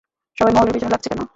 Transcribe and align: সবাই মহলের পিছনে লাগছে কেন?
সবাই 0.37 0.53
মহলের 0.55 0.73
পিছনে 0.75 0.93
লাগছে 0.93 1.09
কেন? 1.11 1.21